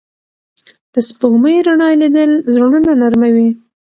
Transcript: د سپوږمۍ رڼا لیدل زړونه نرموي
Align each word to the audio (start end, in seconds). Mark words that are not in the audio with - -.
د 0.93 0.95
سپوږمۍ 1.07 1.57
رڼا 1.67 1.89
لیدل 2.01 2.31
زړونه 2.53 2.77
نرموي 3.01 3.49